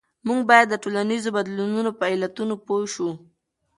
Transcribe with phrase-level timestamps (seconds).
[0.27, 3.09] موږ باید د ټولنیزو بدلونونو په علتونو پوه شو.